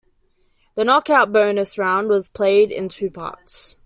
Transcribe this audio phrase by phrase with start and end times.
[0.73, 3.77] The Knockout bonus round was played in two parts.